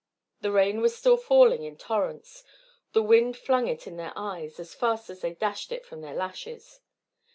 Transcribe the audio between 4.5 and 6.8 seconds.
as fast as they dashed it from their lashes.